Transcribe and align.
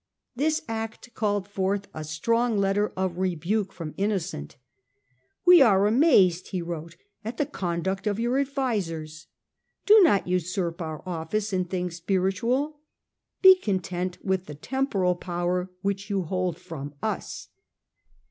This 0.35 0.63
act 0.67 1.13
called 1.13 1.47
forth 1.47 1.87
a 1.93 2.03
strong 2.03 2.57
letter 2.57 2.91
of 2.97 3.19
rebuke 3.19 3.71
from 3.71 3.93
Innocent." 3.97 4.55
We 5.45 5.61
are 5.61 5.85
amazed," 5.85 6.47
he 6.47 6.59
wrote," 6.59 6.95
at 7.23 7.37
the 7.37 7.45
conduct 7.45 8.07
of 8.07 8.19
your 8.19 8.39
advisers. 8.39 9.27
Do 9.85 10.01
not 10.01 10.27
usurp 10.27 10.81
our 10.81 11.03
office 11.07 11.53
in 11.53 11.65
things 11.65 11.97
spiritual; 11.97 12.79
be 13.43 13.53
content 13.53 14.17
with 14.25 14.47
the 14.47 14.55
temporal 14.55 15.13
power 15.13 15.69
which 15.83 16.09
you 16.09 16.23
hold 16.23 16.57
from 16.57 16.95
us. 17.03 17.49